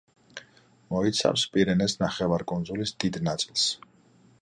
მოიცავს 0.93 1.45
პირენეს 1.57 1.97
ნახევარკუნძულის 2.07 2.97
დიდ 3.05 3.25
ნაწილს. 3.31 3.73